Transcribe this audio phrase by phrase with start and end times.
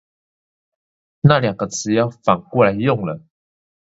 [1.19, 3.21] 那兩個詞要反過來用了